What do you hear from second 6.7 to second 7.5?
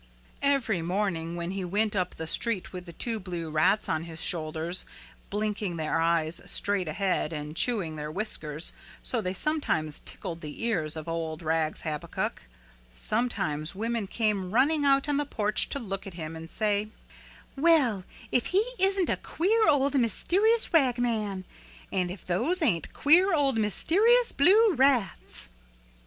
ahead